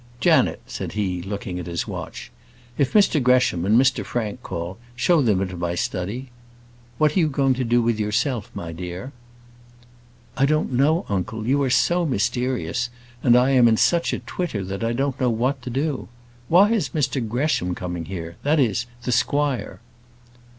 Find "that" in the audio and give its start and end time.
14.63-14.83, 18.41-18.59